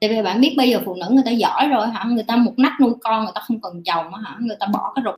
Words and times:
tại 0.00 0.10
vì 0.10 0.22
bạn 0.22 0.40
biết 0.40 0.54
bây 0.56 0.70
giờ 0.70 0.80
phụ 0.84 0.94
nữ 0.94 1.06
người 1.10 1.22
ta 1.26 1.30
giỏi 1.30 1.68
rồi 1.68 1.88
hả? 1.88 2.04
Người 2.08 2.22
ta 2.22 2.36
một 2.36 2.52
nách 2.56 2.72
nuôi 2.80 2.92
con, 3.00 3.24
người 3.24 3.32
ta 3.34 3.40
không 3.40 3.60
cần 3.60 3.82
chồng 3.84 4.14
hả? 4.14 4.36
Người 4.40 4.56
ta 4.60 4.66
bỏ 4.72 4.92
cái 4.94 5.02
rụt 5.04 5.14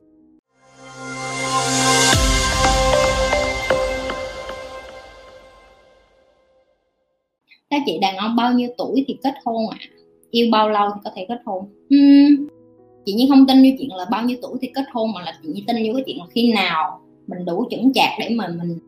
các 7.69 7.81
chị 7.85 7.99
đàn 8.01 8.17
ông 8.17 8.35
bao 8.35 8.53
nhiêu 8.53 8.69
tuổi 8.77 9.05
thì 9.07 9.17
kết 9.23 9.33
hôn 9.45 9.69
ạ? 9.71 9.77
À? 9.79 9.87
yêu 10.31 10.47
bao 10.51 10.69
lâu 10.69 10.89
thì 10.95 10.99
có 11.03 11.11
thể 11.15 11.25
kết 11.29 11.41
hôn? 11.45 11.65
Hmm. 11.89 12.47
chị 13.05 13.13
nhi 13.13 13.27
không 13.29 13.47
tin 13.47 13.61
như 13.61 13.75
chuyện 13.79 13.95
là 13.95 14.05
bao 14.11 14.25
nhiêu 14.25 14.37
tuổi 14.41 14.57
thì 14.61 14.71
kết 14.73 14.85
hôn, 14.91 15.13
mà 15.13 15.21
là 15.21 15.33
chị 15.43 15.49
nhi 15.53 15.63
tin 15.67 15.83
như 15.83 15.93
cái 15.93 16.03
chuyện 16.05 16.17
là 16.17 16.25
khi 16.29 16.53
nào 16.53 16.99
mình 17.27 17.45
đủ 17.45 17.67
chững 17.71 17.93
chạc 17.93 18.09
để 18.19 18.29
mà 18.29 18.47
mình 18.47 18.79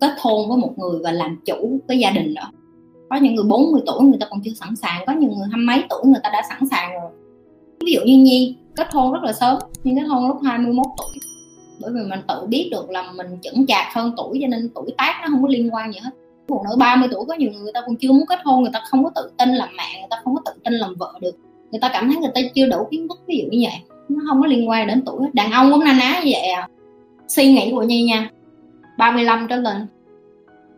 kết 0.00 0.12
hôn 0.20 0.48
với 0.48 0.58
một 0.58 0.72
người 0.76 1.00
và 1.04 1.12
làm 1.12 1.40
chủ 1.46 1.80
cái 1.88 1.98
gia 1.98 2.10
đình 2.10 2.34
đó 2.34 2.52
có 3.12 3.18
những 3.18 3.34
người 3.34 3.44
40 3.44 3.82
tuổi 3.86 4.04
người 4.04 4.18
ta 4.20 4.26
còn 4.30 4.40
chưa 4.44 4.50
sẵn 4.60 4.76
sàng 4.76 5.04
có 5.06 5.12
những 5.12 5.38
người 5.38 5.48
hai 5.52 5.60
mấy 5.60 5.84
tuổi 5.90 6.00
người 6.04 6.20
ta 6.22 6.30
đã 6.32 6.42
sẵn 6.48 6.68
sàng 6.70 6.92
rồi. 6.92 7.10
Ví 7.86 7.92
dụ 7.92 8.00
như 8.04 8.18
nhi 8.18 8.56
kết 8.76 8.92
hôn 8.92 9.12
rất 9.12 9.22
là 9.22 9.32
sớm 9.32 9.58
nhưng 9.84 9.96
kết 9.96 10.02
hôn 10.02 10.28
lúc 10.28 10.36
21 10.44 10.86
tuổi. 10.98 11.22
Bởi 11.80 11.92
vì 11.94 12.00
mình 12.10 12.20
tự 12.28 12.46
biết 12.46 12.68
được 12.70 12.90
là 12.90 13.12
mình 13.12 13.26
chững 13.42 13.66
chạc 13.66 13.86
hơn 13.94 14.12
tuổi 14.16 14.38
cho 14.42 14.48
nên 14.48 14.70
tuổi 14.74 14.94
tác 14.98 15.20
nó 15.22 15.28
không 15.30 15.42
có 15.42 15.48
liên 15.48 15.74
quan 15.74 15.92
gì 15.92 15.98
hết. 16.02 16.10
Phụ 16.48 16.64
nữ 16.64 16.76
30 16.78 17.08
tuổi 17.12 17.24
có 17.28 17.34
nhiều 17.34 17.50
người, 17.52 17.60
người 17.60 17.72
ta 17.72 17.80
còn 17.86 17.96
chưa 17.96 18.12
muốn 18.12 18.26
kết 18.28 18.38
hôn 18.44 18.62
người 18.62 18.72
ta 18.72 18.82
không 18.90 19.04
có 19.04 19.10
tự 19.14 19.30
tin 19.38 19.48
làm 19.48 19.68
mẹ 19.76 20.00
người 20.00 20.08
ta 20.10 20.16
không 20.24 20.34
có 20.34 20.42
tự 20.44 20.52
tin 20.64 20.74
làm 20.74 20.94
vợ 20.94 21.12
được. 21.20 21.36
Người 21.70 21.80
ta 21.80 21.90
cảm 21.92 22.08
thấy 22.08 22.16
người 22.16 22.30
ta 22.34 22.40
chưa 22.54 22.66
đủ 22.66 22.86
kiến 22.90 23.08
thức 23.08 23.18
ví 23.26 23.38
dụ 23.38 23.44
như 23.50 23.58
vậy. 23.62 23.78
Nó 24.08 24.20
không 24.28 24.40
có 24.40 24.46
liên 24.46 24.68
quan 24.68 24.86
đến 24.86 25.02
tuổi. 25.06 25.28
Đàn 25.32 25.50
ông 25.50 25.72
cũng 25.72 25.84
na 25.84 25.92
ná 25.92 26.20
như 26.24 26.30
vậy 26.32 26.42
à. 26.42 26.68
Suy 27.28 27.52
nghĩ 27.52 27.70
của 27.70 27.82
nhi 27.82 28.02
nha 28.02 28.30
35 28.98 29.46
trở 29.48 29.56
lên 29.56 29.86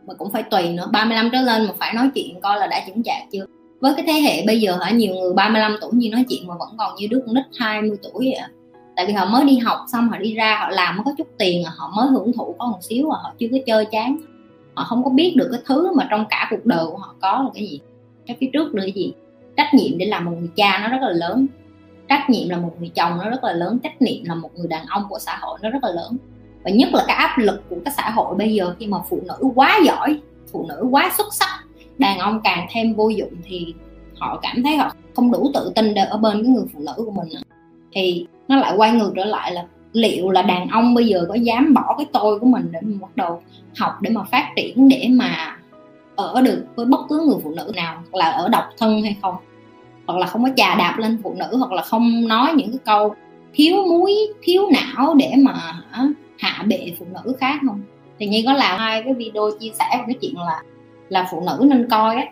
mà 0.06 0.14
cũng 0.14 0.32
phải 0.32 0.42
tùy 0.42 0.68
nữa. 0.68 0.88
35 0.92 1.30
trở 1.32 1.40
lên 1.40 1.64
mà 1.64 1.72
phải 1.78 1.94
nói 1.94 2.10
chuyện 2.14 2.40
coi 2.40 2.58
là 2.58 2.66
đã 2.66 2.84
chững 2.86 3.02
chạc 3.02 3.22
chưa. 3.32 3.46
Với 3.80 3.94
cái 3.96 4.04
thế 4.06 4.12
hệ 4.12 4.46
bây 4.46 4.60
giờ 4.60 4.78
hả, 4.80 4.90
nhiều 4.90 5.14
người 5.14 5.32
35 5.34 5.76
tuổi 5.80 5.90
như 5.94 6.10
nói 6.10 6.24
chuyện 6.28 6.46
mà 6.46 6.54
vẫn 6.58 6.68
còn 6.78 6.94
như 6.96 7.06
đứa 7.10 7.20
con 7.26 7.34
nít 7.34 7.44
20 7.58 7.98
tuổi 8.02 8.12
vậy 8.14 8.32
à. 8.32 8.48
tại 8.96 9.06
vì 9.06 9.12
họ 9.12 9.24
mới 9.26 9.44
đi 9.44 9.58
học 9.58 9.78
xong, 9.92 10.08
họ 10.08 10.18
đi 10.18 10.34
ra, 10.34 10.58
họ 10.60 10.70
làm 10.70 10.96
mới 10.96 11.04
có 11.04 11.12
chút 11.18 11.28
tiền 11.38 11.64
à, 11.64 11.72
họ 11.76 11.92
mới 11.96 12.06
hưởng 12.06 12.32
thụ 12.32 12.54
có 12.58 12.66
một 12.66 12.78
xíu 12.80 13.08
mà 13.08 13.16
họ 13.22 13.34
chưa 13.38 13.46
có 13.52 13.58
chơi 13.66 13.84
chán. 13.84 14.16
Họ 14.74 14.84
không 14.84 15.04
có 15.04 15.10
biết 15.10 15.34
được 15.36 15.48
cái 15.52 15.60
thứ 15.66 15.94
mà 15.94 16.06
trong 16.10 16.24
cả 16.30 16.46
cuộc 16.50 16.64
đời 16.66 16.84
của 16.86 16.96
họ 16.96 17.14
có 17.20 17.42
là 17.42 17.50
cái 17.54 17.66
gì. 17.66 17.80
Cái 18.26 18.36
phía 18.40 18.50
trước 18.52 18.74
là 18.74 18.82
cái 18.82 18.92
gì? 18.92 19.12
Trách 19.56 19.74
nhiệm 19.74 19.98
để 19.98 20.06
làm 20.06 20.24
một 20.24 20.32
người 20.38 20.50
cha 20.56 20.78
nó 20.82 20.88
rất 20.88 21.06
là 21.06 21.12
lớn. 21.12 21.46
Trách 22.08 22.30
nhiệm 22.30 22.48
là 22.48 22.56
một 22.56 22.74
người 22.78 22.90
chồng 22.94 23.18
nó 23.18 23.30
rất 23.30 23.44
là 23.44 23.52
lớn. 23.52 23.78
Trách 23.82 24.02
nhiệm 24.02 24.24
là 24.24 24.34
một 24.34 24.50
người 24.56 24.68
đàn 24.68 24.86
ông 24.86 25.02
của 25.08 25.18
xã 25.18 25.38
hội 25.40 25.58
nó 25.62 25.70
rất 25.70 25.84
là 25.84 25.90
lớn 25.90 26.16
và 26.64 26.70
nhất 26.70 26.88
là 26.92 27.04
cái 27.06 27.16
áp 27.16 27.38
lực 27.38 27.62
của 27.70 27.76
cái 27.84 27.94
xã 27.96 28.10
hội 28.10 28.34
bây 28.34 28.54
giờ 28.54 28.74
khi 28.78 28.86
mà 28.86 28.98
phụ 29.10 29.20
nữ 29.26 29.48
quá 29.54 29.80
giỏi, 29.84 30.20
phụ 30.52 30.66
nữ 30.68 30.88
quá 30.90 31.12
xuất 31.16 31.34
sắc, 31.34 31.64
đàn 31.98 32.18
ông 32.18 32.40
càng 32.44 32.66
thêm 32.70 32.94
vô 32.94 33.08
dụng 33.08 33.32
thì 33.44 33.74
họ 34.18 34.38
cảm 34.42 34.62
thấy 34.62 34.76
họ 34.76 34.92
không 35.16 35.32
đủ 35.32 35.50
tự 35.54 35.72
tin 35.74 35.94
để 35.94 36.02
ở 36.04 36.16
bên 36.16 36.42
cái 36.42 36.52
người 36.52 36.64
phụ 36.74 36.80
nữ 36.80 36.92
của 36.96 37.10
mình 37.10 37.28
thì 37.92 38.26
nó 38.48 38.56
lại 38.56 38.74
quay 38.76 38.92
ngược 38.92 39.12
trở 39.16 39.24
lại 39.24 39.52
là 39.52 39.64
liệu 39.92 40.30
là 40.30 40.42
đàn 40.42 40.68
ông 40.68 40.94
bây 40.94 41.06
giờ 41.06 41.26
có 41.28 41.34
dám 41.34 41.74
bỏ 41.74 41.94
cái 41.98 42.06
tôi 42.12 42.38
của 42.38 42.46
mình 42.46 42.68
để 42.72 42.80
mình 42.80 43.00
bắt 43.00 43.16
đầu 43.16 43.42
học 43.78 43.92
để 44.02 44.10
mà 44.10 44.22
phát 44.24 44.48
triển 44.56 44.88
để 44.88 45.08
mà 45.10 45.56
ở 46.16 46.42
được 46.42 46.66
với 46.74 46.86
bất 46.86 47.00
cứ 47.08 47.24
người 47.26 47.40
phụ 47.44 47.50
nữ 47.50 47.72
nào 47.74 48.02
là 48.12 48.30
ở 48.30 48.48
độc 48.48 48.64
thân 48.78 49.02
hay 49.02 49.16
không? 49.22 49.34
Hoặc 50.06 50.18
là 50.18 50.26
không 50.26 50.44
có 50.44 50.50
chà 50.56 50.74
đạp 50.74 50.96
lên 50.98 51.18
phụ 51.22 51.34
nữ, 51.38 51.56
hoặc 51.56 51.72
là 51.72 51.82
không 51.82 52.28
nói 52.28 52.52
những 52.56 52.70
cái 52.70 52.78
câu 52.84 53.14
thiếu 53.54 53.76
muối, 53.88 54.14
thiếu 54.42 54.62
não 54.72 55.14
để 55.14 55.32
mà 55.36 55.54
hạ 56.38 56.64
bệ 56.66 56.92
phụ 56.98 57.06
nữ 57.14 57.36
khác 57.40 57.60
không? 57.66 57.82
Thì 58.18 58.26
nhi 58.26 58.42
có 58.46 58.52
làm 58.52 58.78
hai 58.78 59.02
cái 59.02 59.14
video 59.14 59.50
chia 59.60 59.70
sẻ 59.78 59.84
về 59.92 60.04
cái 60.06 60.16
chuyện 60.20 60.34
là 60.36 60.62
là 61.08 61.28
phụ 61.30 61.42
nữ 61.46 61.64
nên 61.66 61.88
coi 61.90 62.16
á. 62.16 62.24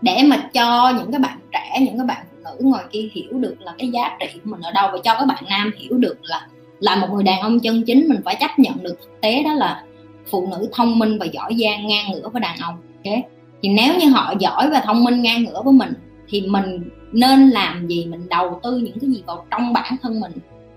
Để 0.00 0.22
mà 0.26 0.50
cho 0.54 0.92
những 0.98 1.10
cái 1.12 1.20
bạn 1.20 1.38
trẻ, 1.52 1.78
những 1.80 1.96
cái 1.96 2.06
bạn 2.06 2.26
phụ 2.30 2.36
nữ 2.44 2.68
ngoài 2.68 2.84
kia 2.90 3.08
hiểu 3.12 3.32
được 3.32 3.56
là 3.60 3.74
cái 3.78 3.88
giá 3.88 4.16
trị 4.20 4.26
của 4.34 4.50
mình 4.50 4.60
ở 4.60 4.70
đâu 4.70 4.88
và 4.92 4.98
cho 5.04 5.14
các 5.18 5.26
bạn 5.26 5.44
nam 5.50 5.70
hiểu 5.76 5.98
được 5.98 6.16
là 6.22 6.46
là 6.80 6.96
một 6.96 7.06
người 7.12 7.24
đàn 7.24 7.40
ông 7.40 7.60
chân 7.60 7.82
chính, 7.86 8.08
mình 8.08 8.20
phải 8.24 8.36
chấp 8.40 8.58
nhận 8.58 8.82
được 8.82 8.98
thực 9.00 9.20
tế 9.20 9.42
đó 9.42 9.52
là 9.54 9.84
phụ 10.30 10.48
nữ 10.50 10.68
thông 10.72 10.98
minh 10.98 11.18
và 11.18 11.26
giỏi 11.26 11.56
giang 11.64 11.86
ngang 11.86 12.12
ngửa 12.12 12.28
với 12.28 12.40
đàn 12.40 12.58
ông. 12.60 12.74
Ok? 13.04 13.14
Thì 13.62 13.68
nếu 13.68 13.94
như 13.98 14.08
họ 14.08 14.34
giỏi 14.38 14.70
và 14.70 14.80
thông 14.80 15.04
minh 15.04 15.22
ngang 15.22 15.44
ngửa 15.44 15.62
với 15.62 15.72
mình, 15.72 15.92
thì 16.28 16.40
mình 16.40 16.90
nên 17.12 17.48
làm 17.50 17.86
gì? 17.86 18.06
Mình 18.06 18.28
đầu 18.28 18.60
tư 18.62 18.76
những 18.76 18.98
cái 19.00 19.10
gì 19.10 19.22
vào 19.26 19.46
trong 19.50 19.72
bản 19.72 19.96
thân 20.02 20.20
mình 20.20 20.32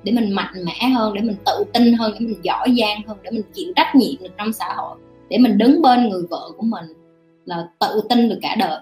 để 0.05 0.11
mình 0.11 0.31
mạnh 0.31 0.65
mẽ 0.65 0.89
hơn, 0.89 1.13
để 1.13 1.21
mình 1.21 1.35
tự 1.45 1.63
tin 1.73 1.93
hơn, 1.93 2.11
để 2.13 2.25
mình 2.25 2.39
giỏi 2.43 2.75
giang 2.79 3.01
hơn, 3.07 3.17
để 3.23 3.31
mình 3.31 3.43
chịu 3.53 3.73
trách 3.75 3.95
nhiệm 3.95 4.23
được 4.23 4.29
trong 4.37 4.53
xã 4.53 4.65
hội, 4.75 4.97
để 5.29 5.37
mình 5.37 5.57
đứng 5.57 5.81
bên 5.81 6.09
người 6.09 6.21
vợ 6.29 6.51
của 6.57 6.65
mình 6.65 6.85
là 7.45 7.67
tự 7.79 8.01
tin 8.09 8.29
được 8.29 8.39
cả 8.41 8.55
đời. 8.59 8.79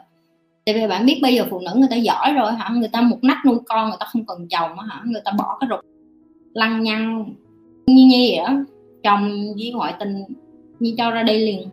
Tại 0.65 0.75
vì 0.75 0.87
bạn 0.87 1.05
biết 1.05 1.19
bây 1.21 1.35
giờ 1.35 1.45
phụ 1.49 1.59
nữ 1.59 1.71
người 1.75 1.87
ta 1.91 1.95
giỏi 1.95 2.33
rồi 2.33 2.53
hả? 2.53 2.69
Người 2.73 2.87
ta 2.87 3.01
một 3.01 3.17
nách 3.21 3.37
nuôi 3.45 3.57
con, 3.65 3.89
người 3.89 3.97
ta 3.99 4.05
không 4.05 4.25
cần 4.25 4.47
chồng 4.49 4.79
hả? 4.79 5.01
Người 5.05 5.21
ta 5.25 5.31
bỏ 5.37 5.57
cái 5.59 5.67
rụt 5.69 5.85
lăng 6.53 6.83
nhăng 6.83 7.33
như 7.87 8.05
như 8.05 8.27
vậy 8.29 8.45
đó 8.47 8.53
chồng 9.03 9.53
với 9.57 9.71
ngoại 9.71 9.93
tình 9.99 10.23
như 10.79 10.93
cho 10.97 11.11
ra 11.11 11.23
đây 11.23 11.39
liền. 11.39 11.69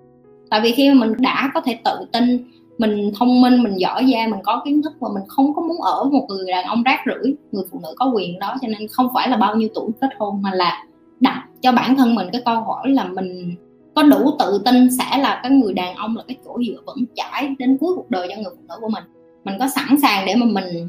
Tại 0.50 0.61
vì 0.61 0.72
khi 0.72 0.91
mà 0.91 1.06
mình 1.06 1.12
đã 1.19 1.50
có 1.55 1.61
thể 1.61 1.78
tự 1.84 2.06
tin 2.12 2.44
mình 2.80 3.12
thông 3.18 3.41
minh, 3.41 3.62
mình 3.62 3.76
giỏi 3.76 4.06
giang 4.12 4.30
mình 4.30 4.41
có 4.44 4.62
kiến 4.64 4.82
thức 4.82 4.92
và 5.00 5.08
mình 5.14 5.22
không 5.28 5.54
có 5.54 5.62
muốn 5.62 5.80
ở 5.80 6.04
một 6.04 6.26
người 6.28 6.52
đàn 6.52 6.64
ông 6.64 6.82
rác 6.82 7.00
rưởi, 7.06 7.34
người 7.52 7.64
phụ 7.70 7.80
nữ 7.82 7.94
có 7.96 8.10
quyền 8.14 8.38
đó, 8.38 8.54
cho 8.62 8.68
nên 8.68 8.88
không 8.88 9.08
phải 9.14 9.28
là 9.28 9.36
bao 9.36 9.56
nhiêu 9.56 9.68
tuổi 9.74 9.91
kết 10.00 10.10
hôn, 10.18 10.42
mà 10.42 10.50
là 10.54 10.84
đặt 11.20 11.44
cho 11.62 11.72
bản 11.72 11.96
thân 11.96 12.14
mình 12.14 12.28
cái 12.32 12.42
câu 12.44 12.60
hỏi 12.60 12.90
là 12.90 13.04
mình 13.04 13.54
có 13.94 14.02
đủ 14.02 14.30
tự 14.38 14.62
tin 14.64 14.90
sẽ 14.98 15.19
là 15.19 15.40
cái 15.42 15.52
người 15.52 15.74
đàn 15.74 15.94
ông, 15.94 16.16
là 16.16 16.22
cái 16.28 16.36
chỗ 16.44 16.58
dựa 16.66 16.80
vững 16.86 17.04
chãi 17.14 17.54
đến 17.58 17.78
cuối 17.80 17.94
cuộc 17.96 18.10
đời 18.10 18.28
cho 18.30 18.34
người 18.34 18.52
phụ 18.56 18.62
nữ 18.69 18.74
của 18.80 18.88
mình. 18.88 19.04
Mình 19.44 19.54
có 19.58 19.69
sẵn 19.69 20.00
sàng 20.02 20.26
để 20.26 20.34
mà 20.34 20.46
mình 20.46 20.88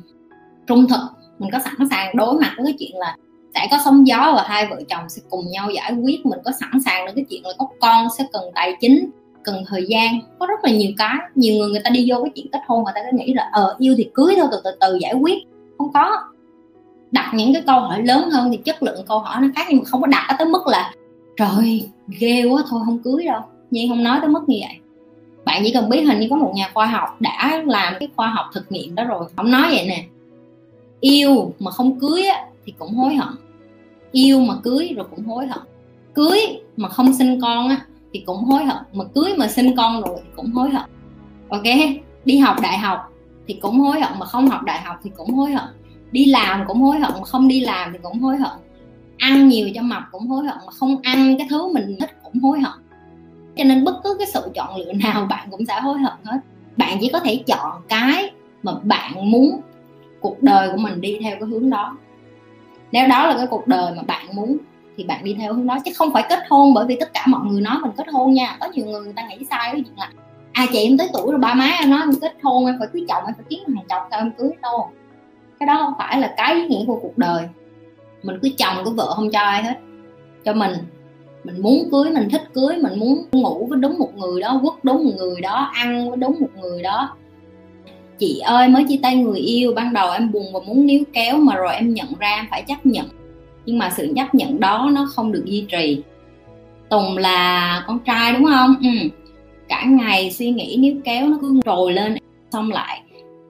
trung 0.67 0.87
thực, 0.89 1.01
mình 1.39 1.49
có 1.51 1.59
sẵn 1.59 1.87
sàng 1.89 2.15
đối 2.15 2.33
mặt 2.33 2.53
với 2.57 2.65
cái 2.65 2.75
chuyện 2.79 2.99
là 2.99 3.15
sẽ 3.53 3.67
có 3.71 3.77
sóng 3.85 4.07
gió 4.07 4.33
và 4.35 4.43
hai 4.47 4.67
vợ 4.69 4.81
chồng 4.89 5.09
sẽ 5.09 5.21
cùng 5.29 5.45
nhau 5.51 5.69
giải 5.71 5.93
quyết, 6.03 6.25
mình 6.25 6.39
có 6.45 6.51
sẵn 6.59 6.81
sàng 6.85 7.05
được 7.05 7.11
cái 7.15 7.25
chuyện 7.29 7.41
là 7.45 7.53
có 7.57 7.67
con 7.81 8.07
sẽ 8.17 8.25
cần 8.33 8.43
tài 8.55 8.75
chính 8.81 9.09
cần 9.43 9.63
thời 9.67 9.85
gian. 9.87 10.19
Có 10.39 10.45
rất 10.45 10.59
là 10.63 10.71
nhiều 10.71 10.91
cái 10.97 11.15
nhiều 11.35 11.55
người 11.55 11.69
người 11.69 11.81
ta 11.83 11.89
đi 11.89 12.05
vô 12.09 12.23
cái 12.23 12.31
chuyện 12.35 12.47
kết 12.51 12.59
hôn 12.67 12.83
người 12.83 12.93
ta 12.95 13.01
cứ 13.11 13.17
nghĩ 13.17 13.33
là 13.33 13.49
ờ 13.51 13.75
yêu 13.79 13.93
thì 13.97 14.09
cưới 14.13 14.35
thôi 14.37 14.47
từ 14.51 14.61
từ 14.63 14.71
từ 14.79 14.97
giải 15.01 15.13
quyết. 15.13 15.37
Không 15.77 15.93
có. 15.93 16.23
Đặt 17.11 17.31
những 17.33 17.53
cái 17.53 17.61
câu 17.67 17.79
hỏi 17.79 18.03
lớn 18.03 18.29
hơn 18.29 18.51
thì 18.51 18.57
chất 18.57 18.83
lượng 18.83 19.05
câu 19.07 19.19
hỏi 19.19 19.41
nó 19.41 19.47
khác 19.55 19.67
nhưng 19.69 19.79
mà 19.79 19.85
không 19.85 20.01
có 20.01 20.07
đặt 20.07 20.35
tới 20.39 20.47
mức 20.47 20.67
là 20.67 20.93
trời 21.37 21.89
ghê 22.19 22.45
quá 22.45 22.63
thôi 22.69 22.81
không 22.85 22.99
cưới 22.99 23.25
đâu. 23.25 23.41
Nhưng 23.71 23.89
không 23.89 24.03
nói 24.03 24.17
tới 24.21 24.29
mức 24.29 24.49
như 24.49 24.57
vậy. 24.61 24.77
Bạn 25.45 25.61
chỉ 25.65 25.73
cần 25.73 25.89
biết 25.89 26.01
hình 26.01 26.19
như 26.19 26.27
có 26.29 26.35
một 26.35 26.51
nhà 26.55 26.71
khoa 26.73 26.85
học 26.85 27.09
đã 27.19 27.63
làm 27.65 27.93
cái 27.99 28.09
khoa 28.15 28.27
học 28.27 28.45
thực 28.53 28.71
nghiệm 28.71 28.95
đó 28.95 29.03
rồi 29.03 29.25
ông 29.35 29.51
nói 29.51 29.69
vậy 29.69 29.85
nè 29.87 30.05
yêu 31.01 31.53
mà 31.59 31.71
không 31.71 31.99
cưới 31.99 32.25
á, 32.25 32.45
thì 32.65 32.73
cũng 32.79 32.93
hối 32.93 33.15
hận. 33.15 33.33
Yêu 34.11 34.39
mà 34.39 34.53
cưới 34.63 34.93
rồi 34.95 35.05
cũng 35.15 35.25
hối 35.25 35.47
hận. 35.47 35.61
Cưới 36.13 36.39
mà 36.77 36.89
không 36.89 37.13
sinh 37.13 37.41
con 37.41 37.69
á 37.69 37.85
thì 38.13 38.23
cũng 38.25 38.43
hối 38.43 38.65
hận. 38.65 38.77
Mà 38.93 39.03
cưới 39.15 39.33
mà 39.37 39.47
sinh 39.47 39.75
con 39.75 40.01
rồi 40.01 40.19
thì 40.23 40.29
cũng 40.35 40.51
hối 40.51 40.69
hận. 40.69 40.89
Ok? 41.49 41.63
Đi 42.25 42.37
học 42.37 42.55
đại 42.61 42.77
học 42.77 42.99
thì 43.47 43.53
cũng 43.61 43.79
hối 43.79 44.01
hận, 44.01 44.19
mà 44.19 44.25
không 44.25 44.47
học 44.47 44.63
đại 44.63 44.81
học 44.81 44.99
thì 45.03 45.11
cũng 45.17 45.33
hối 45.33 45.51
hận. 45.51 45.69
Đi 46.11 46.25
làm 46.25 46.63
cũng 46.67 46.81
hối 46.81 46.99
hận, 46.99 47.11
mà 47.13 47.25
không 47.25 47.47
đi 47.47 47.59
làm 47.59 47.93
thì 47.93 47.99
cũng 48.03 48.19
hối 48.19 48.37
hận. 48.37 48.51
Ăn 49.17 49.47
nhiều 49.47 49.69
cho 49.75 49.81
mập 49.81 50.03
cũng 50.11 50.27
hối 50.27 50.45
hận, 50.45 50.57
mà 50.65 50.71
không 50.71 51.01
ăn 51.01 51.37
cái 51.37 51.47
thứ 51.49 51.73
mình 51.73 51.95
thích 51.99 52.17
cũng 52.23 52.39
hối 52.41 52.59
hận. 52.59 52.81
Cho 53.57 53.63
nên 53.63 53.83
bất 53.83 53.95
cứ 54.03 54.15
cái 54.17 54.27
sự 54.27 54.51
chọn 54.55 54.75
lựa 54.75 54.93
nào 54.93 55.25
bạn 55.29 55.47
cũng 55.51 55.65
sẽ 55.65 55.79
hối 55.79 55.97
hận 55.99 56.13
hết. 56.23 56.37
Bạn 56.77 56.97
chỉ 57.01 57.09
có 57.13 57.19
thể 57.19 57.43
chọn 57.47 57.81
cái 57.89 58.31
mà 58.63 58.71
bạn 58.83 59.31
muốn 59.31 59.61
cuộc 60.19 60.43
đời 60.43 60.69
của 60.71 60.77
mình 60.77 61.01
đi 61.01 61.19
theo 61.21 61.35
cái 61.39 61.49
hướng 61.49 61.69
đó. 61.69 61.97
Nếu 62.91 63.07
đó 63.07 63.27
là 63.27 63.37
cái 63.37 63.47
cuộc 63.47 63.67
đời 63.67 63.93
mà 63.97 64.03
bạn 64.03 64.35
muốn 64.35 64.57
thì 64.97 65.03
bạn 65.03 65.23
đi 65.23 65.33
theo 65.33 65.53
hướng 65.53 65.67
đó. 65.67 65.77
Chứ 65.85 65.91
không 65.95 66.13
phải 66.13 66.23
kết 66.29 66.39
hôn, 66.49 66.73
bởi 66.73 66.85
vì 66.85 66.97
tất 66.99 67.13
cả 67.13 67.23
mọi 67.27 67.41
người 67.45 67.61
nói 67.61 67.77
mình 67.81 67.91
kết 67.97 68.07
hôn 68.11 68.33
nha. 68.33 68.57
Có 68.59 68.67
nhiều 68.73 68.85
người 68.85 69.01
người 69.01 69.13
ta 69.15 69.27
nghĩ 69.27 69.45
sai 69.49 69.69
cái 69.71 69.83
chuyện 69.85 69.97
là 69.97 70.09
à 70.51 70.65
chị 70.71 70.83
em 70.83 70.97
tới 70.97 71.09
tuổi 71.13 71.31
rồi, 71.31 71.39
ba 71.39 71.53
má 71.53 71.65
em 71.79 71.89
nói 71.89 71.99
em 72.01 72.11
kết 72.21 72.33
hôn, 72.43 72.65
em 72.65 72.75
phải 72.79 72.87
cưới 72.93 73.05
chồng, 73.09 73.23
em 73.25 73.33
phải 73.35 73.45
kiếm 73.49 73.59
hàng 73.75 73.85
chồng 73.89 74.01
sao 74.11 74.19
em 74.19 74.31
cưới 74.37 74.49
đâu. 74.61 74.89
Cái 75.59 75.67
đó 75.67 75.77
không 75.77 75.93
phải 75.97 76.19
là 76.19 76.33
cái 76.37 76.55
ý 76.55 76.67
nghĩa 76.67 76.85
của 76.87 76.99
cuộc 77.01 77.17
đời. 77.17 77.47
Mình 78.23 78.39
cưới 78.41 78.53
chồng, 78.57 78.75
cưới 78.85 78.93
vợ 78.93 79.13
không 79.15 79.31
cho 79.31 79.39
ai 79.39 79.63
hết. 79.63 79.79
Cho 80.45 80.53
mình 80.53 80.71
mình 81.43 81.61
muốn 81.61 81.89
cưới, 81.91 82.11
mình 82.11 82.29
thích 82.31 82.41
cưới, 82.53 82.77
mình 82.77 82.99
muốn 82.99 83.25
ngủ 83.31 83.67
với 83.69 83.79
đúng 83.79 83.97
một 83.99 84.15
người 84.15 84.41
đó, 84.41 84.59
quất 84.63 84.73
đúng 84.83 85.03
một 85.03 85.11
người 85.17 85.41
đó, 85.41 85.71
ăn 85.73 86.09
với 86.09 86.17
đúng 86.17 86.39
một 86.39 86.61
người 86.61 86.81
đó. 86.81 87.15
Chị 88.17 88.39
ơi, 88.39 88.67
mới 88.67 88.85
chia 88.89 88.99
tay 89.03 89.15
người 89.15 89.39
yêu, 89.39 89.73
ban 89.75 89.93
đầu 89.93 90.11
em 90.11 90.31
buồn 90.31 90.53
và 90.53 90.59
muốn 90.67 90.85
níu 90.85 91.03
kéo 91.13 91.37
mà 91.37 91.55
rồi 91.55 91.75
em 91.75 91.93
nhận 91.93 92.07
ra 92.19 92.35
em 92.35 92.45
phải 92.49 92.63
chấp 92.67 92.85
nhận 92.85 93.05
nhưng 93.65 93.77
mà 93.77 93.89
sự 93.97 94.13
chấp 94.15 94.35
nhận 94.35 94.59
đó 94.59 94.89
nó 94.93 95.07
không 95.15 95.31
được 95.31 95.43
duy 95.45 95.65
trì. 95.71 96.01
Tùng 96.89 97.17
là 97.17 97.83
con 97.87 97.99
trai 97.99 98.33
đúng 98.33 98.45
không? 98.45 98.75
Ừ. 98.83 99.09
cả 99.67 99.85
ngày 99.85 100.31
suy 100.31 100.51
nghĩ 100.51 100.77
níu 100.79 100.95
kéo 101.03 101.27
nó 101.27 101.37
cứ 101.41 101.59
trồi 101.65 101.93
lên 101.93 102.15
xong 102.51 102.71
lại 102.71 103.01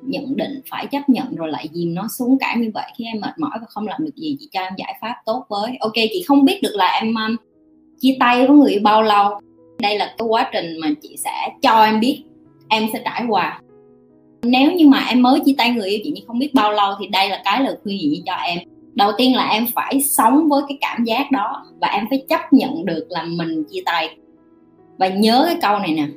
nhận 0.02 0.36
định 0.36 0.62
phải 0.70 0.88
chấp 0.92 1.10
nhận 1.10 1.36
rồi 1.36 1.52
lại 1.52 1.68
dìm 1.74 1.94
nó 1.94 2.08
xuống 2.08 2.38
cả 2.40 2.56
như 2.58 2.72
vậy 2.74 2.92
khi 2.98 3.06
em 3.06 3.22
mệt 3.22 3.38
mỏi 3.38 3.52
và 3.62 3.68
không 3.70 3.88
làm 3.88 4.06
được 4.06 4.16
gì 4.16 4.38
chị 4.40 4.50
cho 4.52 4.62
em 4.62 4.74
giải 4.78 4.98
pháp 5.02 5.16
tốt 5.26 5.46
với. 5.50 5.78
Ok 5.80 5.94
chị 5.96 6.24
không 6.28 6.46
biết 6.46 6.60
được 6.64 6.76
là 6.76 6.88
em 6.88 7.16
um, 7.16 7.36
chia 8.00 8.18
tay 8.20 8.48
với 8.48 8.58
người 8.58 8.72
yêu 8.72 8.82
bao 8.84 9.04
lâu. 9.04 9.40
Đây 9.80 9.98
là 9.98 10.16
cái 10.18 10.28
quá 10.28 10.50
trình 10.54 10.78
mà 10.82 10.88
chị 11.02 11.16
sẽ 11.18 11.48
cho 11.62 11.84
em 11.84 12.00
biết. 12.00 12.24
Em 12.68 12.88
sẽ 12.94 13.02
trải 13.06 13.26
qua. 13.30 13.60
Nếu 14.44 14.72
như 14.72 14.88
mà 14.88 15.06
em 15.10 15.22
mới 15.22 15.40
chia 15.46 15.56
tay 15.58 15.70
người 15.70 15.90
yêu 15.90 16.00
chị 16.04 16.12
nhưng 16.16 16.28
không 16.28 16.40
biết 16.40 16.54
bao 16.54 16.72
lâu 16.72 16.94
thì 17.00 17.08
đây 17.08 17.30
là 17.30 17.42
cái 17.46 17.64
lời 17.64 17.76
khuyên 17.84 18.00
gì 18.00 18.24
cho 18.26 18.34
em 18.34 18.60
đầu 18.94 19.12
tiên 19.18 19.36
là 19.36 19.50
em 19.50 19.66
phải 19.76 20.02
sống 20.02 20.50
với 20.50 20.62
cái 20.68 20.78
cảm 20.82 21.04
giác 21.04 21.32
đó 21.32 21.66
và 21.82 21.88
em 21.88 22.06
phải 22.10 22.26
chấp 22.30 22.54
nhận 22.54 22.86
được 22.86 23.06
là 23.10 23.24
mình 23.24 23.64
chia 23.72 23.82
tay. 23.86 24.18
Và 24.98 25.08
nhớ 25.08 25.44
cái 25.46 25.58
câu 25.62 25.80
này 25.80 25.94
nè 25.94 26.08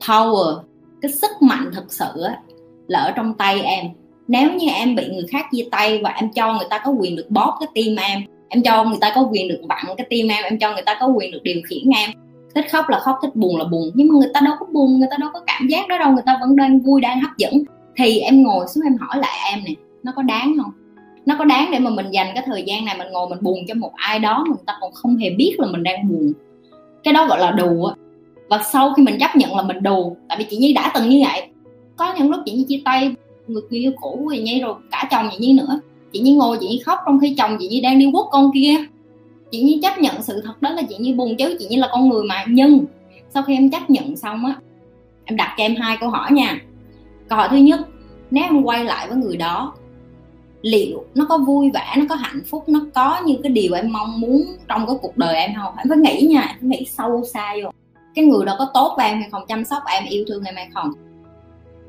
power 0.00 0.60
cái 1.02 1.12
sức 1.12 1.30
mạnh 1.40 1.70
thực 1.74 1.92
sự 1.92 2.22
á, 2.28 2.38
là 2.86 2.98
ở 2.98 3.10
trong 3.10 3.34
tay 3.34 3.60
em. 3.60 3.86
Nếu 4.28 4.52
như 4.52 4.68
em 4.68 4.94
bị 4.94 5.08
người 5.08 5.26
khác 5.30 5.46
chia 5.52 5.68
tay 5.70 6.00
và 6.04 6.10
em 6.10 6.32
cho 6.32 6.52
người 6.52 6.66
ta 6.70 6.78
có 6.84 6.90
quyền 6.90 7.16
được 7.16 7.26
bóp 7.30 7.56
cái 7.60 7.68
tim 7.74 7.96
em 7.96 8.22
em 8.48 8.62
cho 8.62 8.84
người 8.84 8.98
ta 9.00 9.12
có 9.14 9.28
quyền 9.32 9.48
được 9.48 9.60
vặn 9.68 9.84
cái 9.96 10.06
tim 10.10 10.28
em 10.28 10.44
em 10.44 10.58
cho 10.58 10.72
người 10.72 10.82
ta 10.82 10.96
có 11.00 11.06
quyền 11.06 11.32
được 11.32 11.42
điều 11.42 11.60
khiển 11.68 11.90
em. 11.90 12.10
Thích 12.54 12.64
khóc 12.72 12.88
là 12.88 12.98
khóc 12.98 13.18
thích 13.22 13.36
buồn 13.36 13.56
là 13.56 13.64
buồn. 13.64 13.90
Nhưng 13.94 14.08
mà 14.08 14.14
người 14.18 14.30
ta 14.34 14.40
đâu 14.40 14.54
có 14.60 14.66
buồn 14.72 14.98
người 14.98 15.08
ta 15.10 15.16
đâu 15.20 15.30
có 15.32 15.40
cảm 15.46 15.66
giác 15.68 15.88
đó 15.88 15.98
đâu. 15.98 16.12
Người 16.12 16.22
ta 16.26 16.38
vẫn 16.40 16.56
đang 16.56 16.80
vui 16.80 17.00
đang 17.00 17.20
hấp 17.20 17.30
dẫn. 17.36 17.52
Thì 17.96 18.18
em 18.18 18.42
ngồi 18.42 18.66
xuống 18.68 18.84
em 18.84 18.96
hỏi 19.00 19.18
lại 19.18 19.52
em 19.52 19.64
nè 19.64 19.72
nó 20.02 20.12
có 20.16 20.22
đáng 20.22 20.56
không? 20.62 20.72
Nó 21.28 21.34
có 21.38 21.44
đáng 21.44 21.68
để 21.72 21.78
mà 21.78 21.90
mình 21.90 22.10
dành 22.10 22.26
cái 22.34 22.42
thời 22.46 22.62
gian 22.62 22.84
này 22.84 22.98
mình 22.98 23.08
ngồi 23.12 23.28
mình 23.28 23.38
buồn 23.40 23.58
cho 23.68 23.74
một 23.74 23.92
ai 23.94 24.18
đó 24.18 24.44
mà 24.48 24.48
người 24.48 24.64
ta 24.66 24.76
còn 24.80 24.92
không 24.92 25.16
hề 25.16 25.30
biết 25.30 25.54
là 25.58 25.66
mình 25.66 25.82
đang 25.82 26.08
buồn. 26.08 26.32
Cái 27.04 27.14
đó 27.14 27.26
gọi 27.26 27.38
là 27.38 27.50
đù 27.50 27.84
á. 27.84 27.94
Và 28.48 28.62
sau 28.72 28.92
khi 28.94 29.02
mình 29.02 29.18
chấp 29.20 29.36
nhận 29.36 29.56
là 29.56 29.62
mình 29.62 29.82
đù, 29.82 30.16
tại 30.28 30.38
vì 30.38 30.44
chị 30.50 30.56
nhi 30.56 30.72
đã 30.72 30.92
từng 30.94 31.08
như 31.08 31.24
vậy, 31.26 31.48
có 31.96 32.14
những 32.14 32.30
lúc 32.30 32.40
chị 32.46 32.52
nhi 32.52 32.64
chia 32.68 32.80
tay, 32.84 33.14
người 33.46 33.62
yêu 33.70 33.92
cũ 34.00 34.20
của 34.24 34.32
chị 34.34 34.42
nhi 34.42 34.60
rồi, 34.60 34.74
cả 34.90 35.08
chồng 35.10 35.28
chị 35.32 35.38
nhi 35.38 35.52
nữa. 35.52 35.80
Chị 36.12 36.20
nhi 36.20 36.34
ngồi, 36.34 36.56
chị 36.60 36.68
nhi 36.68 36.82
khóc, 36.86 36.98
trong 37.06 37.20
khi 37.20 37.34
chồng 37.38 37.56
chị 37.60 37.68
nhi 37.68 37.80
đang 37.80 37.98
đi 37.98 38.06
quất 38.12 38.24
con 38.30 38.50
kia. 38.54 38.76
Chị 39.50 39.62
nhi 39.62 39.80
chấp 39.82 39.98
nhận 39.98 40.22
sự 40.22 40.42
thật 40.44 40.62
đó 40.62 40.70
là 40.70 40.82
chị 40.82 40.96
nhi 40.98 41.12
buồn 41.12 41.36
chứ, 41.36 41.56
chị 41.58 41.66
nhi 41.70 41.76
là 41.76 41.88
con 41.92 42.08
người 42.08 42.22
mà. 42.24 42.44
Nhưng, 42.48 42.84
sau 43.34 43.42
khi 43.42 43.54
em 43.54 43.70
chấp 43.70 43.90
nhận 43.90 44.16
xong 44.16 44.46
á, 44.46 44.54
em 45.24 45.36
đặt 45.36 45.54
cho 45.58 45.64
em 45.64 45.76
hai 45.76 45.96
câu 46.00 46.10
hỏi 46.10 46.32
nha. 46.32 46.60
Câu 47.28 47.38
hỏi 47.38 47.48
thứ 47.50 47.56
nhất, 47.56 47.80
nếu 48.30 48.44
em 48.44 48.62
quay 48.62 48.84
lại 48.84 49.08
với 49.08 49.16
người 49.16 49.36
đó 49.36 49.74
liệu 50.62 51.04
nó 51.14 51.26
có 51.28 51.38
vui 51.38 51.70
vẻ, 51.74 51.94
nó 51.96 52.04
có 52.08 52.14
hạnh 52.14 52.42
phúc, 52.50 52.64
nó 52.68 52.80
có 52.94 53.20
như 53.24 53.38
cái 53.42 53.52
điều 53.52 53.74
em 53.74 53.92
mong 53.92 54.20
muốn 54.20 54.42
trong 54.68 54.86
cái 54.86 54.96
cuộc 55.02 55.16
đời 55.16 55.36
em 55.36 55.50
không? 55.56 55.74
Em 55.76 55.86
phải 55.88 55.98
nghĩ 55.98 56.26
nha, 56.26 56.40
em 56.40 56.56
phải 56.60 56.68
nghĩ 56.68 56.86
sâu 56.98 57.24
xa 57.34 57.54
vô. 57.62 57.70
Cái 58.14 58.24
người 58.24 58.46
đó 58.46 58.56
có 58.58 58.70
tốt 58.74 58.94
với 58.96 59.06
em 59.06 59.20
hay 59.20 59.28
không, 59.30 59.46
chăm 59.48 59.64
sóc 59.64 59.82
em, 59.86 60.04
yêu 60.04 60.24
thương 60.28 60.44
em 60.44 60.56
hay 60.56 60.68
không? 60.74 60.92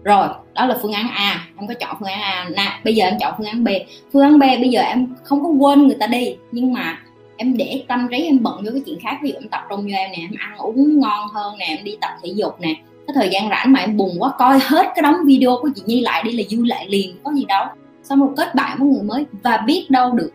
Rồi, 0.04 0.28
đó 0.54 0.66
là 0.66 0.80
phương 0.82 0.92
án 0.92 1.10
A, 1.10 1.48
em 1.58 1.68
có 1.68 1.74
chọn 1.74 1.96
phương 2.00 2.10
án 2.10 2.22
A. 2.22 2.50
Nè, 2.56 2.80
bây 2.84 2.96
giờ 2.96 3.06
em 3.06 3.18
chọn 3.20 3.34
phương 3.38 3.48
án 3.48 3.64
B. 3.64 3.68
Phương 4.14 4.24
án 4.24 4.40
B, 4.40 4.42
bây 4.42 4.70
giờ 4.70 4.82
em 4.82 5.08
không 5.24 5.44
có 5.44 5.50
quên 5.50 5.88
người 5.88 5.98
ta 6.00 6.08
đi, 6.08 6.36
nhưng 6.52 6.74
mà 6.74 7.00
em 7.38 7.58
để 7.58 7.84
tâm 7.88 8.08
trí 8.12 8.18
em 8.18 8.44
bận 8.44 8.64
với 8.64 8.72
cái 8.72 8.82
chuyện 8.86 9.00
khác. 9.04 9.20
Ví 9.24 9.30
dụ 9.30 9.36
em 9.40 9.50
tập 9.50 9.62
trung 9.70 9.80
vô 9.80 9.96
em 9.96 10.12
nè, 10.12 10.18
em 10.18 10.32
ăn 10.40 10.58
uống 10.58 11.00
ngon 11.00 11.28
hơn 11.34 11.58
nè, 11.58 11.66
em 11.66 11.84
đi 11.84 11.98
tập 12.02 12.12
thể 12.24 12.30
dục 12.36 12.56
nè. 12.60 12.76
Cái 13.08 13.14
thời 13.16 13.30
gian 13.30 13.50
rảnh 13.50 13.72
mà 13.72 13.80
em 13.80 13.98
buồn 13.98 14.16
quá, 14.20 14.32
coi 14.38 14.60
hết 14.64 14.88
cái 14.96 15.04
đống 15.04 15.16
video 15.26 15.58
của 15.62 15.70
chị 15.76 15.82
Nhi 15.86 16.02
lại 16.02 16.24
đi 16.24 16.32
là 16.32 16.44
vui 16.52 16.68
lại 16.68 16.88
liền, 16.90 17.16
có 17.24 17.32
gì 17.34 17.46
đâu 17.48 17.66
xong 18.10 18.20
rồi 18.20 18.30
kết 18.38 18.56
bạn 18.56 18.78
với 18.80 18.88
người 18.88 19.04
mới 19.04 19.26
và 19.44 19.58
biết 19.58 19.86
đâu 19.90 20.12
được 20.12 20.32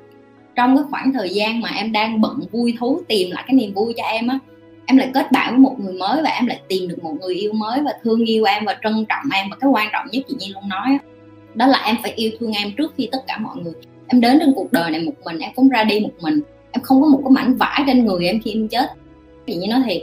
trong 0.57 0.77
cái 0.77 0.85
khoảng 0.91 1.13
thời 1.13 1.31
gian 1.31 1.61
mà 1.61 1.71
em 1.77 1.93
đang 1.93 2.21
bận 2.21 2.41
vui 2.53 2.77
thú 2.81 3.01
tìm 3.09 3.31
lại 3.31 3.45
cái 3.47 3.55
niềm 3.55 3.75
vui 3.75 3.95
cho 3.97 4.05
em 4.05 4.29
á, 4.29 4.39
em 4.87 4.97
lại 4.97 5.11
kết 5.15 5.33
bạn 5.33 5.51
với 5.51 5.59
một 5.59 5.77
người 5.81 5.93
mới 5.93 6.23
và 6.23 6.31
em 6.31 6.47
lại 6.47 6.61
tìm 6.69 6.89
được 6.89 7.05
một 7.05 7.15
người 7.21 7.35
yêu 7.35 7.53
mới 7.53 7.81
và 7.81 7.93
thương 8.03 8.25
yêu 8.25 8.45
em 8.45 8.65
và 8.65 8.77
trân 8.83 8.93
trọng 9.09 9.31
em. 9.35 9.47
Và 9.51 9.57
cái 9.61 9.71
quan 9.71 9.89
trọng 9.93 10.07
nhất 10.11 10.25
chị 10.29 10.35
Nhi 10.39 10.49
luôn 10.55 10.69
nói 10.69 10.99
đó 11.55 11.67
là 11.67 11.83
em 11.85 11.97
phải 12.03 12.13
yêu 12.13 12.31
thương 12.41 12.53
em 12.53 12.73
trước 12.77 12.95
khi 12.97 13.09
tất 13.13 13.19
cả 13.27 13.39
mọi 13.39 13.57
người. 13.57 13.73
Em 14.07 14.21
đến 14.21 14.39
trên 14.41 14.53
cuộc 14.57 14.73
đời 14.73 14.91
này 14.91 15.01
một 15.01 15.15
mình, 15.25 15.39
em 15.39 15.51
cũng 15.55 15.69
ra 15.69 15.85
đi 15.85 16.01
một 16.01 16.13
mình. 16.21 16.41
Em 16.73 16.83
không 16.83 17.03
có 17.03 17.09
một 17.09 17.21
cái 17.25 17.31
mảnh 17.31 17.55
vải 17.55 17.83
trên 17.87 18.05
người 18.05 18.27
em 18.27 18.41
khi 18.45 18.53
em 18.53 18.69
chết. 18.69 18.87
Chị 19.47 19.57
Nhi 19.57 19.67
nói 19.67 19.83
thiệt 19.87 20.03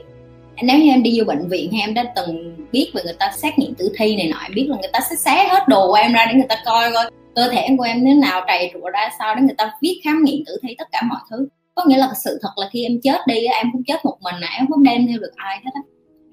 nếu 0.64 0.78
như 0.78 0.90
em 0.90 1.04
đi 1.04 1.20
vô 1.20 1.26
bệnh 1.26 1.48
viện 1.48 1.72
hay 1.72 1.82
em 1.82 1.94
đã 1.94 2.04
từng 2.16 2.56
biết 2.72 2.92
về 2.94 3.02
người 3.04 3.16
ta 3.20 3.32
xét 3.38 3.60
nghiệm 3.60 3.76
tử 3.76 3.92
thi 3.98 4.16
này 4.16 4.28
nọ, 4.28 4.38
em 4.44 4.52
biết 4.56 4.66
là 4.70 4.78
người 4.78 4.90
ta 4.94 5.00
sẽ 5.10 5.16
xé 5.16 5.48
hết 5.52 5.68
đồ 5.68 5.88
của 5.88 5.94
em 5.94 6.14
ra 6.14 6.26
để 6.26 6.34
người 6.34 6.48
ta 6.50 6.56
coi 6.66 6.92
coi 6.94 7.12
cơ 7.36 7.50
thể 7.52 7.68
của 7.78 7.84
em 7.84 8.06
thế 8.06 8.14
nào 8.14 8.42
trầy 8.48 8.72
trụa 8.74 8.90
ra 8.90 9.10
sao 9.20 9.36
để 9.36 9.42
người 9.42 9.56
ta 9.58 9.72
viết 9.82 10.02
khám 10.04 10.24
nghiệm 10.24 10.44
tử 10.46 10.58
thi 10.64 10.76
tất 10.78 10.88
cả 10.92 11.02
mọi 11.10 11.20
thứ. 11.30 11.48
Có 11.76 11.84
nghĩa 11.88 11.98
là 11.98 12.10
sự 12.24 12.40
thật 12.42 12.50
là 12.56 12.70
khi 12.72 12.86
em 12.86 13.00
chết 13.04 13.18
đi 13.28 13.46
em 13.46 13.68
cũng 13.74 13.84
chết 13.88 14.06
một 14.06 14.18
mình 14.22 14.36
em 14.58 14.68
không 14.70 14.84
đem 14.84 15.08
theo 15.08 15.18
được 15.20 15.32
ai 15.36 15.58
hết 15.64 15.72
á. 15.74 15.82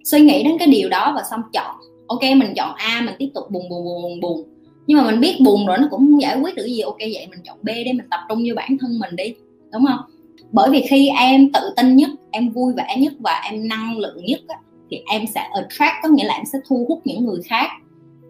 Suy 0.05 0.21
nghĩ 0.21 0.43
đến 0.43 0.57
cái 0.59 0.69
điều 0.69 0.89
đó 0.89 1.13
và 1.17 1.23
xong 1.31 1.41
chọn. 1.53 1.77
Ok 2.07 2.23
mình 2.23 2.55
chọn 2.57 2.75
a 2.77 3.01
mình 3.07 3.15
tiếp 3.19 3.29
tục 3.35 3.51
buồn 3.51 3.69
buồn 3.69 3.85
buồn 3.85 4.21
buồn 4.21 4.49
nhưng 4.87 4.99
mà 4.99 5.05
mình 5.05 5.21
biết 5.21 5.39
buồn 5.45 5.67
rồi 5.67 5.79
nó 5.79 5.89
cũng 5.91 6.01
không 6.01 6.21
giải 6.23 6.41
quyết 6.41 6.55
được 6.55 6.67
gì. 6.67 6.81
Ok 6.81 6.99
vậy 6.99 7.27
mình 7.31 7.41
chọn 7.45 7.59
b 7.63 7.67
để 7.67 7.93
mình 7.93 8.07
tập 8.11 8.21
trung 8.29 8.39
vô 8.49 8.55
bản 8.57 8.77
thân 8.81 8.99
mình 8.99 9.17
đi. 9.17 9.35
Đúng 9.73 9.85
không? 9.87 9.99
Bởi 10.53 10.71
vì 10.71 10.83
khi 10.91 11.09
em 11.09 11.53
tự 11.53 11.61
tin 11.77 11.97
nhất 11.97 12.11
em 12.31 12.51
vui 12.51 12.73
vẻ 12.77 12.97
nhất 12.99 13.13
và 13.19 13.41
em 13.51 13.69
năng 13.69 13.99
lượng 13.99 14.25
nhất 14.25 14.41
á, 14.49 14.57
thì 14.91 15.03
em 15.11 15.25
sẽ 15.35 15.41
attract 15.41 15.95
có 16.03 16.09
nghĩa 16.09 16.25
là 16.25 16.35
em 16.35 16.45
sẽ 16.53 16.59
thu 16.69 16.87
hút 16.89 17.01
những 17.05 17.25
người 17.25 17.41
khác 17.45 17.71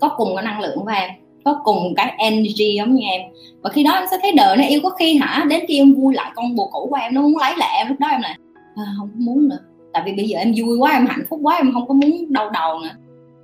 có 0.00 0.14
cùng 0.16 0.36
cái 0.36 0.44
năng 0.44 0.60
lượng 0.60 0.84
với 0.84 0.96
em 0.96 1.10
có 1.44 1.60
cùng 1.64 1.94
cái 1.96 2.14
energy 2.18 2.74
giống 2.76 2.94
như 2.94 3.02
em. 3.06 3.20
Và 3.62 3.70
khi 3.70 3.84
đó 3.84 3.92
em 3.92 4.04
sẽ 4.10 4.18
thấy 4.22 4.32
đời 4.32 4.56
nó 4.56 4.64
yêu 4.64 4.80
có 4.82 4.90
khi 4.90 5.16
hả? 5.16 5.44
Đến 5.48 5.64
khi 5.68 5.78
em 5.78 5.94
vui 5.94 6.14
lại 6.14 6.32
con 6.34 6.54
bồ 6.54 6.68
cũ 6.72 6.86
của 6.90 6.96
em 6.96 7.14
nó 7.14 7.20
muốn 7.20 7.36
lấy 7.36 7.52
lại 7.56 7.76
em 7.78 7.88
lúc 7.88 7.98
đó 8.00 8.08
em 8.08 8.20
lại 8.20 8.38
à, 8.76 8.84
không 8.98 9.10
muốn 9.14 9.48
nữa. 9.48 9.58
Tại 9.92 10.02
vì 10.06 10.12
bây 10.12 10.28
giờ 10.28 10.38
em 10.38 10.54
vui 10.56 10.78
quá 10.78 10.92
em 10.92 11.06
hạnh 11.06 11.24
phúc 11.30 11.40
quá 11.42 11.56
em 11.56 11.72
không 11.72 11.88
có 11.88 11.94
muốn 11.94 12.32
đau 12.32 12.50
đầu 12.50 12.78
nữa. 12.78 12.90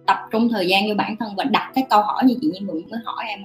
Tập 0.07 0.19
trung 0.31 0.49
thời 0.49 0.69
gian 0.69 0.89
cho 0.89 0.95
bản 0.95 1.17
thân 1.21 1.37
và 1.37 1.45
đặt 1.45 1.71
cái 1.75 1.85
câu 1.91 2.03
hỏi 2.03 2.23
như 2.25 2.37
chị 2.41 2.51
Nhi 2.53 2.61
vừa 2.67 2.73
mới 2.73 3.01
hỏi 3.05 3.25
em 3.29 3.41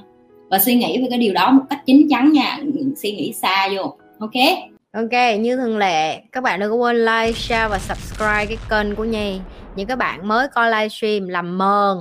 và 0.50 0.60
suy 0.60 0.75
nghĩ 0.75 1.02
về 1.02 1.07
cái 1.10 1.19
điều 1.19 1.34
đó 1.34 1.52
một 1.52 1.63
cách 1.69 1.80
chín 1.86 2.07
chắn 2.10 2.31
nha. 2.31 2.57
Suy 3.02 3.12
nghĩ 3.12 3.34
xa 3.34 3.69
vô. 3.75 3.95
Ok? 4.19 4.31
Ok, 4.94 5.40
như 5.40 5.57
thường 5.57 5.78
lệ, 5.78 6.22
các 6.31 6.44
bạn 6.44 6.60
đừng 6.60 6.72
có 6.72 6.75
quên 6.75 7.06
like, 7.06 7.31
share 7.31 7.68
và 7.68 7.80
subscribe 7.80 8.45
cái 8.45 8.57
kênh 8.69 8.95
của 8.95 9.04
Nhi. 9.04 9.40
Những 9.75 9.88
các 9.88 9.98
bạn 9.98 10.28
mới 10.28 10.48
coi 10.48 10.72
livestream 10.72 11.28
làm 11.28 11.57
mờn 11.57 11.98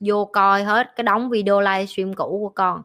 vô 0.00 0.24
coi 0.32 0.64
hết 0.64 0.96
cái 0.96 1.04
đóng 1.04 1.30
video 1.30 1.60
livestream 1.60 2.14
cũ 2.14 2.38
của 2.42 2.52
con. 2.54 2.82